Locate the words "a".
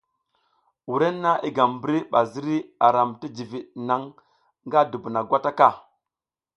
2.85-2.87